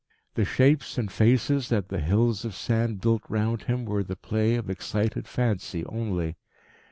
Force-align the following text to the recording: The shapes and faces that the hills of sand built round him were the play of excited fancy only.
The 0.33 0.45
shapes 0.45 0.97
and 0.97 1.11
faces 1.11 1.69
that 1.69 1.89
the 1.89 1.99
hills 1.99 2.43
of 2.43 2.55
sand 2.55 3.01
built 3.01 3.21
round 3.29 3.61
him 3.65 3.85
were 3.85 4.01
the 4.03 4.15
play 4.15 4.55
of 4.55 4.67
excited 4.67 5.27
fancy 5.27 5.85
only. 5.85 6.37